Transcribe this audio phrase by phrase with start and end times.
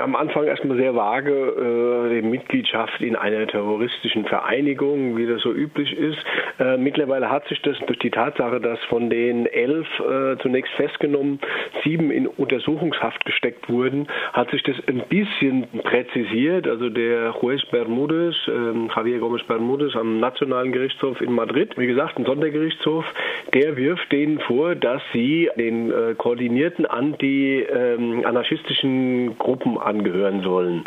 [0.00, 5.52] Am Anfang erstmal sehr vage äh, die Mitgliedschaft in einer terroristischen Vereinigung, wie das so
[5.52, 6.16] üblich ist.
[6.58, 11.40] Äh, mittlerweile hat sich das durch die Tatsache, dass von den elf äh, zunächst festgenommen,
[11.84, 16.66] sieben in Untersuchungshaft gesteckt wurden, hat sich das ein bisschen präzisiert.
[16.66, 22.18] Also der Juez Bermudez, äh, Javier Gómez Bermudez am Nationalen Gerichtshof in Madrid, wie gesagt,
[22.18, 23.04] ein Sondergerichtshof,
[23.52, 30.84] der wirft denen vor, dass sie den äh, koordinierten anti-anarchistischen ähm, Gruppen angehören sollen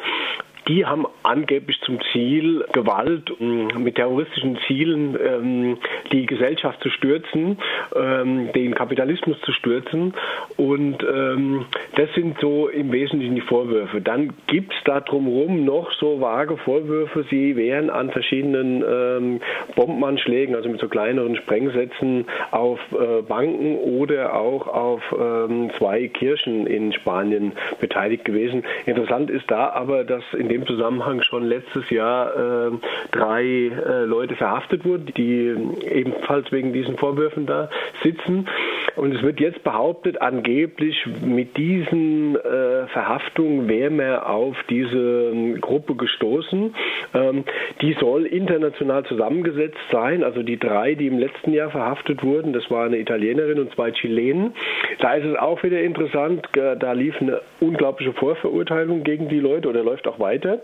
[0.67, 5.77] die haben angeblich zum Ziel, Gewalt mit terroristischen Zielen ähm,
[6.11, 7.57] die Gesellschaft zu stürzen,
[7.95, 10.13] ähm, den Kapitalismus zu stürzen.
[10.57, 11.65] Und ähm,
[11.95, 14.01] das sind so im Wesentlichen die Vorwürfe.
[14.01, 19.41] Dann gibt es da drumherum noch so vage Vorwürfe, sie wären an verschiedenen ähm,
[19.75, 26.65] Bombenanschlägen, also mit so kleineren Sprengsätzen auf äh, Banken oder auch auf ähm, zwei Kirchen
[26.65, 28.63] in Spanien beteiligt gewesen.
[28.85, 32.71] Interessant ist da aber, dass in dem Zusammenhang schon letztes Jahr äh,
[33.11, 37.69] drei äh, Leute verhaftet wurden, die ebenfalls wegen diesen Vorwürfen da
[38.03, 38.47] sitzen.
[38.95, 45.61] Und es wird jetzt behauptet, angeblich mit diesen äh, Verhaftungen wäre man auf diese ähm,
[45.61, 46.75] Gruppe gestoßen.
[47.13, 47.43] Ähm,
[47.81, 50.23] die soll international zusammengesetzt sein.
[50.23, 53.91] Also die drei, die im letzten Jahr verhaftet wurden, das war eine Italienerin und zwei
[53.91, 54.53] Chilenen.
[54.99, 59.83] Da ist es auch wieder interessant, da lief eine unglaubliche Vorverurteilung gegen die Leute oder
[59.83, 60.61] läuft auch weiter.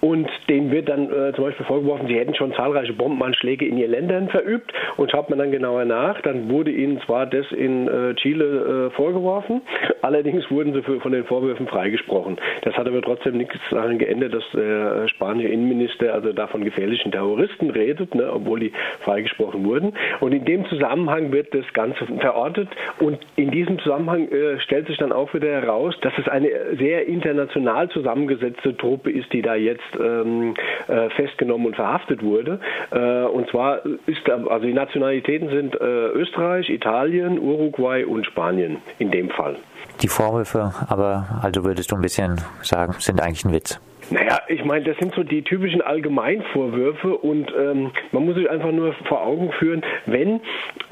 [0.00, 3.90] Und denen wird dann äh, zum Beispiel vorgeworfen, sie hätten schon zahlreiche Bombenanschläge in ihren
[3.90, 4.72] Ländern verübt.
[4.96, 8.90] Und schaut man dann genauer nach, dann wurde ihnen zwar das in äh, Chile äh,
[8.94, 9.62] vorgeworfen,
[10.02, 12.36] allerdings wurden sie für, von den Vorwürfen freigesprochen.
[12.62, 16.64] Das hat aber trotzdem nichts daran geändert, dass der äh, Spanier Innenminister also da von
[16.64, 19.94] gefährlichen Terroristen redet, ne, obwohl die freigesprochen wurden.
[20.20, 22.68] Und in dem Zusammenhang wird das Ganze verortet.
[23.00, 27.06] Und in diesem Zusammenhang äh, stellt sich dann auch wieder heraus, dass es eine sehr
[27.06, 30.54] international zusammengesetzte Truppe ist, die da jetzt ähm,
[30.88, 32.60] äh, festgenommen und verhaftet wurde.
[32.90, 39.10] Äh, und zwar ist also die Nationalitäten sind äh, Österreich, Italien, Uruguay und Spanien in
[39.10, 39.56] dem Fall.
[40.02, 43.80] Die Vorwürfe, aber also würdest du ein bisschen sagen, sind eigentlich ein Witz.
[44.10, 48.70] Naja, ich meine, das sind so die typischen Allgemeinvorwürfe und ähm, man muss sich einfach
[48.70, 50.40] nur vor Augen führen, wenn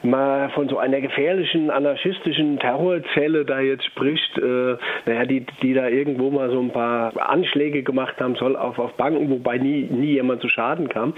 [0.03, 4.77] man von so einer gefährlichen anarchistischen Terrorzelle da jetzt spricht, äh,
[5.07, 8.95] naja, die, die da irgendwo mal so ein paar Anschläge gemacht haben soll auf, auf
[8.95, 11.15] Banken, wobei nie, nie jemand zu Schaden kam,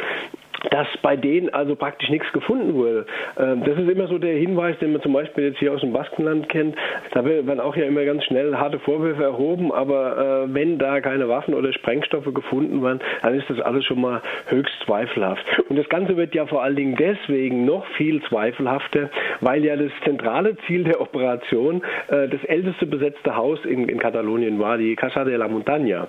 [0.71, 3.07] dass bei denen also praktisch nichts gefunden wurde.
[3.39, 5.93] Ähm, das ist immer so der Hinweis, den man zum Beispiel jetzt hier aus dem
[5.93, 6.77] Baskenland kennt.
[7.13, 11.29] Da werden auch ja immer ganz schnell harte Vorwürfe erhoben, aber äh, wenn da keine
[11.29, 15.45] Waffen oder Sprengstoffe gefunden werden, dann ist das alles schon mal höchst zweifelhaft.
[15.69, 19.11] Und das Ganze wird ja vor allen Dingen deswegen noch viel zweifelhafter,
[19.41, 24.59] weil ja das zentrale Ziel der Operation äh, das älteste besetzte Haus in, in Katalonien
[24.59, 26.07] war, die Casa de la Montaña.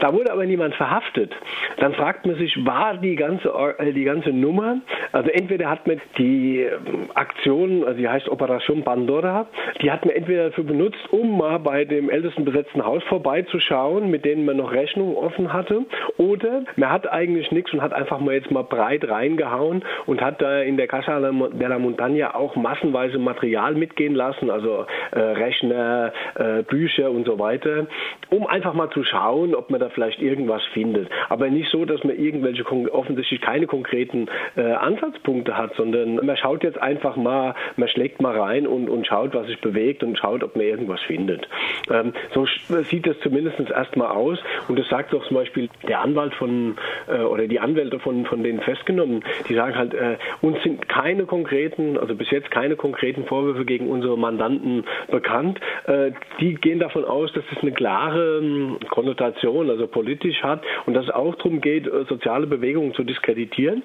[0.00, 1.32] Da wurde aber niemand verhaftet.
[1.78, 3.48] Dann fragt man sich, war die ganze
[3.78, 4.78] äh, die ganze Nummer.
[5.12, 9.46] Also entweder hat man die ähm, Aktion, also die heißt Operation Pandora,
[9.82, 14.24] die hat man entweder dafür benutzt, um mal bei dem ältesten besetzten Haus vorbeizuschauen, mit
[14.24, 15.84] denen man noch Rechnungen offen hatte,
[16.18, 20.42] oder man hat eigentlich nichts und hat einfach mal jetzt mal breit reingehauen und hat
[20.42, 26.12] da in der Casa de la Montaña auch massenweise Material mitgehen lassen, also äh, Rechner,
[26.34, 27.86] äh, Bücher und so weiter,
[28.30, 31.08] um einfach mal zu schauen, ob man da vielleicht irgendwas findet.
[31.28, 36.62] Aber nicht so, dass man irgendwelche offensichtlich keine konkreten äh, Ansatzpunkte hat, sondern man schaut
[36.62, 40.42] jetzt einfach mal, man schlägt mal rein und, und schaut, was sich bewegt und schaut,
[40.42, 41.48] ob man irgendwas findet.
[41.90, 42.46] Ähm, so
[42.84, 44.38] sieht das zumindest erstmal aus
[44.68, 46.76] und das sagt auch zum Beispiel der Anwalt von
[47.08, 51.24] äh, oder die Anwälte von, von den Festgenommen, die sagen halt, äh, uns sind keine
[51.24, 55.60] konkreten, also bis jetzt keine konkreten Vorwürfe gegen unsere Mandanten bekannt.
[55.86, 60.94] Äh, die gehen davon aus, dass es eine klare ähm, Konnotation, also politisch hat und
[60.94, 63.82] dass es auch darum geht, äh, soziale Bewegungen zu diskreditieren.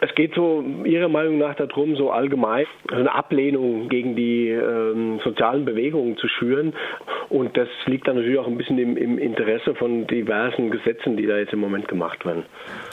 [0.00, 5.64] Es geht so Ihrer Meinung nach darum, so allgemein eine Ablehnung gegen die ähm, sozialen
[5.64, 6.74] Bewegungen zu schüren.
[7.28, 11.26] Und das liegt dann natürlich auch ein bisschen im, im Interesse von diversen Gesetzen, die
[11.26, 12.44] da jetzt im Moment gemacht werden.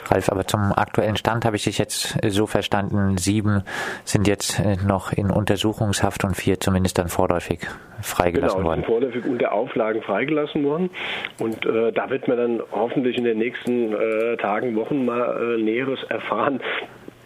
[0.06, 3.62] Ralf, aber zum aktuellen Stand habe ich dich jetzt so verstanden, sieben
[4.04, 7.60] sind jetzt äh, noch in Untersuchungshaft und vier zumindest dann vorläufig
[8.02, 8.82] freigelassen genau, worden.
[8.82, 10.90] Genau, vorläufig unter Auflagen freigelassen worden.
[11.38, 15.62] Und äh, da wird man dann hoffentlich in den nächsten äh, Tagen, Wochen mal äh,
[15.62, 16.60] Näheres erfahren,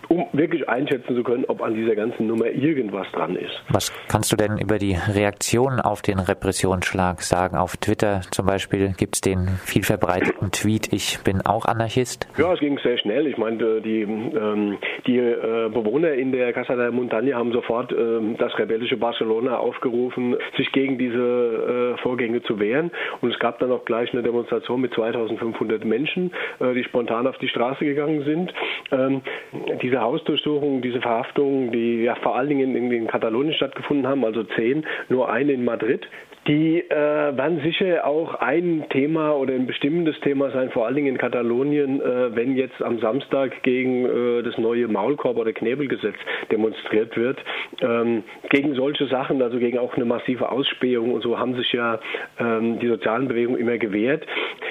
[0.08, 3.62] um wirklich einschätzen zu können, ob an dieser ganzen Nummer irgendwas dran ist.
[3.68, 7.56] Was kannst du denn über die Reaktion auf den Repressionsschlag sagen?
[7.56, 12.26] Auf Twitter zum Beispiel gibt es den viel verbreiteten Tweet, ich bin auch Anarchist.
[12.38, 13.26] Ja, es ging sehr schnell.
[13.26, 17.96] Ich meine, die, ähm, die äh, Bewohner in der Casa de Montaña haben sofort äh,
[18.38, 22.90] das rebellische Barcelona aufgerufen, sich gegen diese äh, Vorgänge zu wehren.
[23.20, 27.36] Und es gab dann auch gleich eine Demonstration mit 2500 Menschen, äh, die spontan auf
[27.38, 28.52] die Straße gegangen sind.
[28.90, 29.22] Ähm,
[29.98, 34.44] diese Hausdurchsuchungen, diese Verhaftungen, die ja vor allen Dingen in, in Katalonien stattgefunden haben, also
[34.44, 36.06] zehn, nur eine in Madrid,
[36.48, 41.08] die äh, werden sicher auch ein Thema oder ein bestimmendes Thema sein, vor allen Dingen
[41.08, 46.14] in Katalonien, äh, wenn jetzt am Samstag gegen äh, das neue Maulkorb- oder Knebelgesetz
[46.50, 47.38] demonstriert wird.
[47.82, 52.00] Ähm, gegen solche Sachen, also gegen auch eine massive Ausspähung und so, haben sich ja
[52.40, 54.26] ähm, die sozialen Bewegungen immer gewehrt.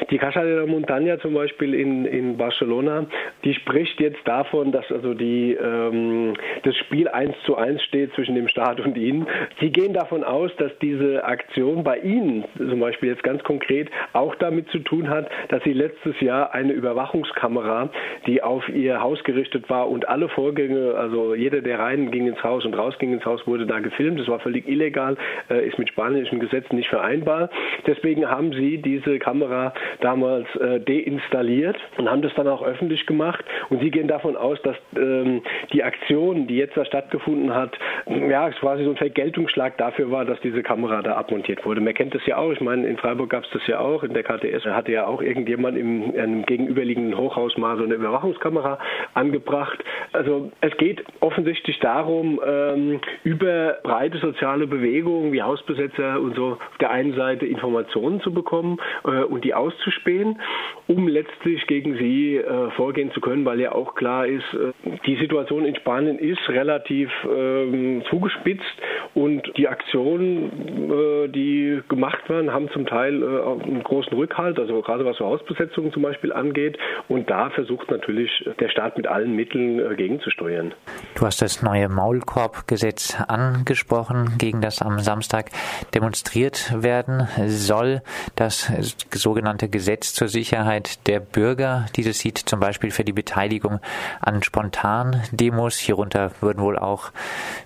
[0.10, 3.06] Die Casa de la Montaña zum Beispiel in, in Barcelona,
[3.44, 6.34] die spricht jetzt davon, dass also die, ähm,
[6.64, 9.28] das Spiel eins zu eins steht zwischen dem Staat und ihnen.
[9.60, 13.90] Sie gehen davon aus, dass diese Aktion Situation bei Ihnen zum Beispiel jetzt ganz konkret
[14.14, 17.90] auch damit zu tun hat, dass Sie letztes Jahr eine Überwachungskamera,
[18.26, 22.42] die auf Ihr Haus gerichtet war und alle Vorgänge, also jeder, der rein ging ins
[22.44, 24.20] Haus und raus ging ins Haus, wurde da gefilmt.
[24.20, 25.18] Das war völlig illegal,
[25.50, 27.50] äh, ist mit spanischen Gesetzen nicht vereinbar.
[27.86, 33.44] Deswegen haben Sie diese Kamera damals äh, deinstalliert und haben das dann auch öffentlich gemacht.
[33.70, 35.42] Und Sie gehen davon aus, dass ähm,
[35.74, 37.78] die Aktion, die jetzt da stattgefunden hat,
[38.08, 41.82] ja, quasi so ein Vergeltungsschlag dafür war, dass diese Kamera da abmontiert gestellt wurde.
[41.82, 42.52] Man kennt das ja auch.
[42.52, 44.04] Ich meine, in Freiburg gab es das ja auch.
[44.04, 48.80] In der KTS hatte ja auch irgendjemand im einem gegenüberliegenden Hochhaus mal so eine Überwachungskamera
[49.14, 49.84] angebracht.
[50.18, 56.78] Also es geht offensichtlich darum, ähm, über breite soziale Bewegungen wie Hausbesetzer und so auf
[56.82, 60.40] der einen Seite Informationen zu bekommen äh, und die auszuspähen,
[60.88, 65.16] um letztlich gegen sie äh, vorgehen zu können, weil ja auch klar ist, äh, die
[65.18, 68.66] Situation in Spanien ist relativ ähm, zugespitzt
[69.14, 70.52] und die Aktion,
[70.92, 75.92] äh, die gemacht werden, haben zum Teil einen großen Rückhalt, also gerade was so Hausbesetzungen
[75.92, 76.78] zum Beispiel angeht.
[77.08, 80.74] Und da versucht natürlich der Staat mit allen Mitteln äh, gegenzusteuern.
[81.16, 85.52] Du hast das neue Maulkorbgesetz angesprochen, gegen das am Samstag
[85.94, 88.02] demonstriert werden soll.
[88.36, 88.72] Das
[89.14, 91.88] sogenannte Gesetz zur Sicherheit der Bürger.
[91.96, 93.80] Dieses sieht zum Beispiel für die Beteiligung
[94.22, 95.78] an Spontan-Demos.
[95.78, 97.12] Hierunter würden wohl auch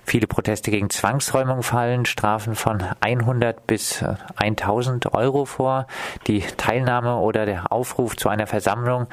[0.03, 4.03] viele Proteste gegen Zwangsräumung fallen, Strafen von 100 bis
[4.35, 5.85] 1000 äh, Euro vor.
[6.27, 9.07] Die Teilnahme oder der Aufruf zu einer Versammlung,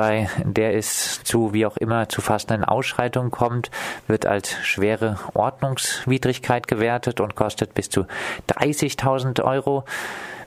[0.00, 3.70] bei der es zu wie auch immer zu fassenden Ausschreitungen kommt,
[4.06, 8.06] wird als schwere Ordnungswidrigkeit gewertet und kostet bis zu
[8.48, 9.84] 30.000 Euro.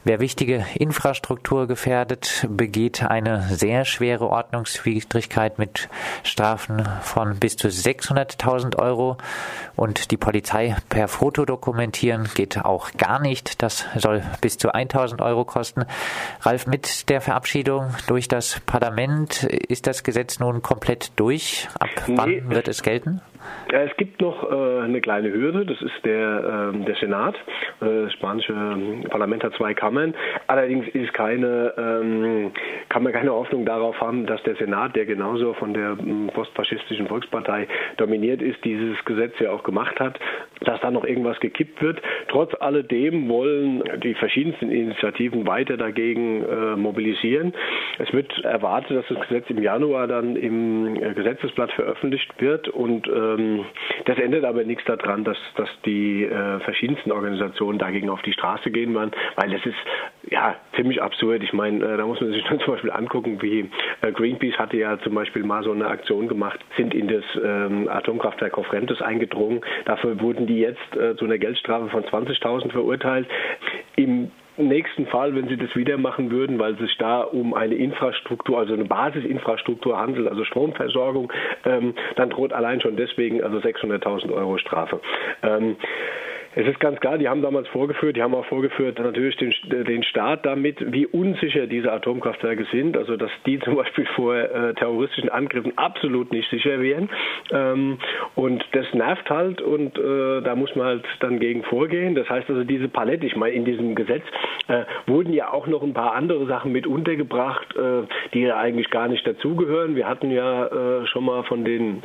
[0.06, 5.88] Wer wichtige Infrastruktur gefährdet, begeht eine sehr schwere Ordnungswidrigkeit mit
[6.24, 9.18] Strafen von bis zu 600.000 Euro.
[9.78, 13.62] Und die Polizei per Foto dokumentieren geht auch gar nicht.
[13.62, 15.86] Das soll bis zu 1.000 Euro kosten.
[16.42, 21.70] Ralf, mit der Verabschiedung durch das Parlament ist das Gesetz nun komplett durch.
[21.80, 23.22] Ab wann nee, wird es gelten?
[23.72, 27.36] Es gibt noch äh, eine kleine Hürde, das ist der, äh, der Senat.
[27.82, 28.54] Äh, das spanische
[29.10, 30.14] Parlament hat zwei Kammern.
[30.46, 32.52] Allerdings ist keine, ähm,
[32.90, 37.08] kann man keine Hoffnung darauf haben, dass der Senat, der genauso von der ähm, postfaschistischen
[37.08, 37.68] Volkspartei
[37.98, 40.20] dominiert ist, dieses Gesetz ja auch gemacht hat,
[40.62, 42.00] dass da noch irgendwas gekippt wird.
[42.28, 47.54] Trotz alledem wollen die verschiedensten Initiativen weiter dagegen äh, mobilisieren.
[47.98, 53.08] Es wird erwartet, dass das Gesetz im Januar dann im äh, Gesetzesblatt veröffentlicht wird und
[53.08, 53.66] äh, ähm,
[54.06, 58.72] das ändert aber nichts daran, dass, dass die äh, verschiedensten Organisationen dagegen auf die Straße
[58.72, 59.76] gehen werden, weil das ist
[60.30, 61.44] ja ziemlich absurd.
[61.44, 63.70] Ich meine, äh, da muss man sich dann zum Beispiel angucken, wie
[64.02, 67.88] äh, Greenpeace hatte ja zum Beispiel mal so eine Aktion gemacht, sind in das ähm,
[67.88, 69.62] Atomkraftwerk Cofrentes eingedrungen.
[69.86, 73.28] Dafür wurden die jetzt äh, zu einer Geldstrafe von 20.000 verurteilt.
[73.96, 77.76] Im nächsten Fall, wenn Sie das wieder machen würden, weil es sich da um eine
[77.76, 81.32] Infrastruktur, also eine Basisinfrastruktur handelt, also Stromversorgung,
[81.66, 85.00] ähm, dann droht allein schon deswegen also 600.000 Euro Strafe.
[85.42, 85.76] Ähm,
[86.56, 89.54] es ist ganz klar, die haben damals vorgeführt, die haben auch vorgeführt natürlich den,
[89.86, 94.74] den Staat damit, wie unsicher diese Atomkraftwerke sind, also dass die zum Beispiel vor äh,
[94.76, 97.10] terroristischen Angriffen absolut nicht sicher wären.
[97.52, 97.98] Ähm,
[98.36, 102.16] und das nervt halt und äh, da muss man halt dann gegen vorgehen.
[102.16, 104.24] Das heißt also, diese Palette, ich meine, in diesem Gesetz
[104.68, 108.90] äh, wurden ja auch noch ein paar andere Sachen mit untergebracht, äh, die ja eigentlich
[108.90, 109.96] gar nicht dazugehören.
[109.96, 112.04] Wir hatten ja äh, schon mal von den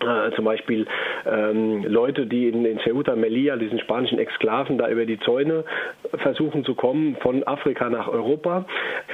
[0.00, 0.86] äh, zum Beispiel
[1.26, 5.64] ähm, Leute, die in, in Ceuta, Melilla, diesen spanischen Exklaven, da über die Zäune
[6.18, 8.66] versuchen zu kommen von Afrika nach Europa.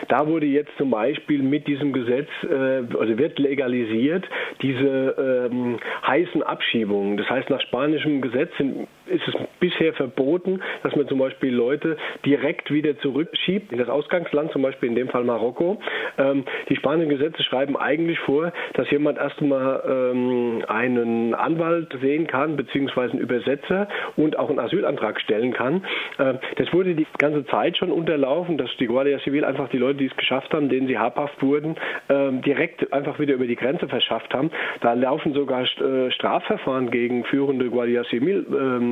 [0.09, 4.25] Da wurde jetzt zum Beispiel mit diesem Gesetz, äh, also wird legalisiert,
[4.63, 7.17] diese ähm, heißen Abschiebungen.
[7.17, 11.97] Das heißt, nach spanischem Gesetz sind, ist es bisher verboten, dass man zum Beispiel Leute
[12.25, 15.81] direkt wieder zurückschiebt in das Ausgangsland, zum Beispiel in dem Fall Marokko.
[16.19, 22.57] Ähm, die spanischen Gesetze schreiben eigentlich vor, dass jemand erstmal ähm, einen Anwalt sehen kann,
[22.57, 25.85] beziehungsweise einen Übersetzer und auch einen Asylantrag stellen kann.
[26.19, 29.99] Äh, das wurde die ganze Zeit schon unterlaufen, dass die Guardia Civil einfach die Leute,
[29.99, 31.77] die es geschafft haben, denen sie habhaft wurden,
[32.09, 34.51] ähm, direkt einfach wieder über die Grenze verschafft haben.
[34.81, 38.05] Da laufen sogar äh, Strafverfahren gegen führende Guardia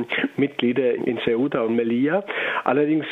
[0.07, 2.23] Civil-Mitglieder in Ceuta und Melilla.
[2.63, 3.05] Allerdings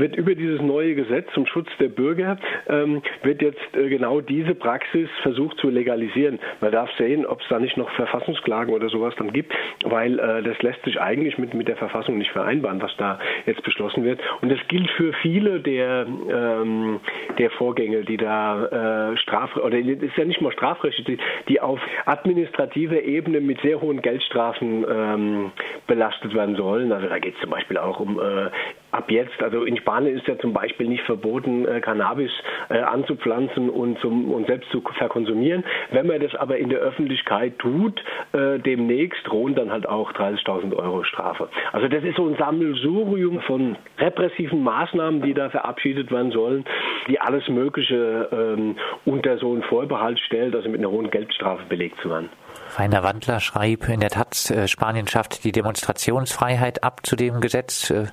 [0.00, 2.38] wird über dieses neue Gesetz zum Schutz der Bürger
[2.68, 6.38] ähm, wird jetzt äh, genau diese Praxis versucht zu legalisieren.
[6.60, 9.52] Man darf sehen, ob es da nicht noch Verfassungsklagen oder sowas dann gibt,
[9.84, 13.62] weil äh, das lässt sich eigentlich mit, mit der Verfassung nicht vereinbaren, was da jetzt
[13.62, 14.20] beschlossen wird.
[14.40, 17.00] Und das gilt für viele der, ähm,
[17.38, 23.02] der Vorgänge, die da äh, Straf oder ist ja nicht mal strafrechtlich, die, auf administrativer
[23.02, 25.52] Ebene mit sehr hohen Geldstrafen ähm,
[25.86, 26.92] belastet werden sollen.
[26.92, 28.50] Also da geht es zum Beispiel auch um äh,
[28.90, 32.30] ab jetzt, also in Spanien ist ja zum Beispiel nicht verboten, äh, Cannabis
[32.68, 35.64] äh, anzupflanzen und, zum, und selbst zu verkonsumieren.
[35.90, 38.02] Wenn man das aber in der Öffentlichkeit tut,
[38.32, 41.48] äh, demnächst drohen dann halt auch 30.000 Euro Strafe.
[41.72, 46.64] Also das ist so ein Sammelsurium von repressiven Maßnahmen, die da verabschiedet werden sollen,
[47.08, 52.00] die alles Mögliche ähm, unter so einen Vorbehalt stellt, also mit einer hohen Geldstrafe belegt
[52.00, 52.28] zu werden.
[52.76, 57.90] Rainer Wandler schrieb in der Taz, äh, Spanien schafft die Demonstrationsfreiheit ab zu dem Gesetz.
[57.90, 58.06] Äh,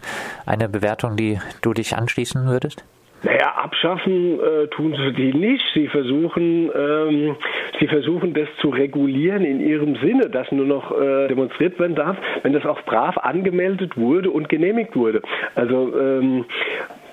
[0.66, 2.84] eine Bewertung, die du dich anschließen würdest?
[3.24, 5.64] Naja, abschaffen äh, tun sie die nicht.
[5.74, 7.36] Sie versuchen, ähm,
[7.80, 12.18] sie versuchen das zu regulieren in ihrem Sinne, dass nur noch äh, demonstriert werden darf,
[12.44, 15.22] wenn das auch brav angemeldet wurde und genehmigt wurde.
[15.56, 16.46] Also ähm,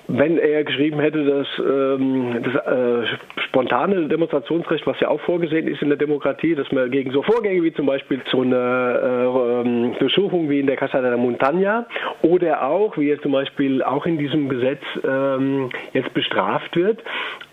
[0.07, 3.07] wenn er geschrieben hätte, dass ähm, das äh,
[3.53, 7.61] spontane Demonstrationsrecht, was ja auch vorgesehen ist in der Demokratie, dass man gegen so Vorgänge
[7.63, 11.85] wie zum Beispiel so eine äh, ähm, Durchsuchung wie in der Casa de la Montaña
[12.23, 16.99] oder auch, wie jetzt zum Beispiel auch in diesem Gesetz ähm, jetzt bestraft wird,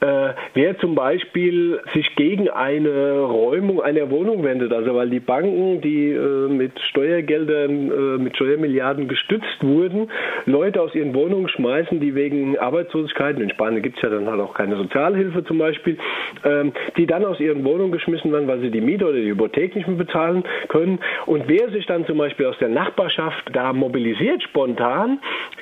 [0.00, 5.82] äh, wer zum Beispiel sich gegen eine Räumung einer Wohnung wendet, also weil die Banken,
[5.82, 10.10] die äh, mit Steuergeldern, äh, mit Steuermilliarden gestützt wurden,
[10.46, 14.26] Leute aus ihren Wohnungen schmeißen, die wegen wegen Arbeitslosigkeit, in Spanien gibt es ja dann
[14.26, 15.89] halt auch keine Sozialhilfe zum Beispiel,
[16.44, 19.74] ähm, die dann aus ihren Wohnungen geschmissen werden, weil sie die Miete oder die Hypothek
[19.76, 20.98] nicht mehr bezahlen können.
[21.26, 25.18] Und wer sich dann zum Beispiel aus der Nachbarschaft da mobilisiert spontan,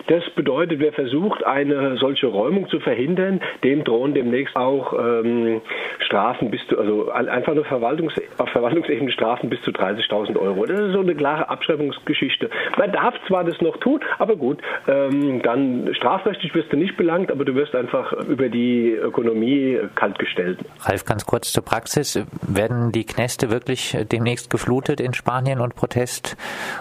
[0.06, 5.60] das bedeutet, wer versucht, eine solche Räumung zu verhindern, dem drohen demnächst auch ähm,
[6.00, 10.64] Strafen bis zu, also einfach nur Verwaltungs, auf Verwaltungsebene Strafen bis zu 30.000 Euro.
[10.66, 12.50] Das ist so eine klare Abschreibungsgeschichte.
[12.78, 17.30] Man darf zwar das noch tun, aber gut, ähm, dann strafrechtlich wirst du nicht belangt,
[17.30, 19.78] aber du wirst einfach über die Ökonomie
[20.18, 20.58] kaltgestellt.
[20.80, 22.24] Ralf, ganz kurz zur Praxis.
[22.46, 26.36] Werden die Knäste wirklich demnächst geflutet in Spanien und Protest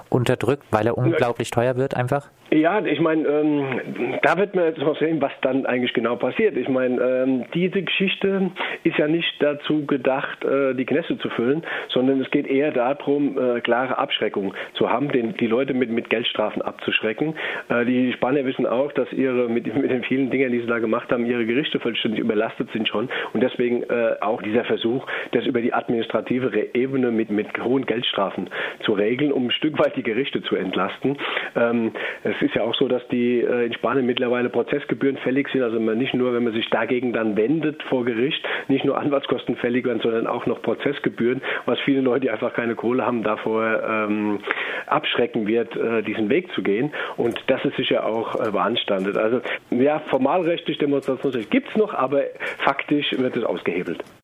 [0.09, 2.29] unterdrückt, weil er unglaublich teuer wird einfach?
[2.49, 3.65] Ja, ich meine, ähm,
[4.21, 6.55] da wird man jetzt mal sehen, was dann eigentlich genau passiert.
[6.55, 8.51] Ich meine, ähm, diese Geschichte
[8.83, 13.37] ist ja nicht dazu gedacht, äh, die Knäste zu füllen, sondern es geht eher darum,
[13.37, 17.35] äh, klare Abschreckung zu haben, den, die Leute mit, mit Geldstrafen abzuschrecken.
[17.67, 20.79] Äh, die Spanier wissen auch, dass ihre mit, mit den vielen Dingen, die sie da
[20.79, 23.09] gemacht haben, ihre Gerichte vollständig überlastet sind schon.
[23.33, 28.49] Und deswegen äh, auch dieser Versuch, das über die administrative Ebene mit, mit hohen Geldstrafen
[28.81, 31.17] zu regeln, um ein Stück weit die Gerichte zu entlasten.
[31.55, 31.91] Ähm,
[32.23, 35.63] es ist ja auch so, dass die äh, in Spanien mittlerweile Prozessgebühren fällig sind.
[35.63, 39.55] Also man nicht nur, wenn man sich dagegen dann wendet vor Gericht, nicht nur Anwaltskosten
[39.57, 43.81] fällig werden, sondern auch noch Prozessgebühren, was viele Leute, die einfach keine Kohle haben, davor
[43.87, 44.39] ähm,
[44.87, 46.91] abschrecken wird, äh, diesen Weg zu gehen.
[47.17, 49.17] Und das ist sicher auch äh, beanstandet.
[49.17, 52.23] Also ja, formalrechtlich Demonstrationsrecht gibt es noch, aber
[52.59, 54.03] faktisch wird es ausgehebelt.